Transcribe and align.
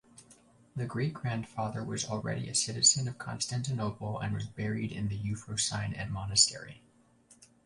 The 0.75 0.87
great 0.87 1.13
grandfather 1.13 1.83
was 1.83 2.05
already 2.05 2.49
a 2.49 2.55
citizen 2.55 3.07
of 3.07 3.19
Constantinople 3.19 4.19
and 4.19 4.33
was 4.33 4.47
buried 4.47 4.91
in 4.91 5.09
the 5.09 5.15
Euphrosyne 5.15 5.93
monastery. 6.09 6.81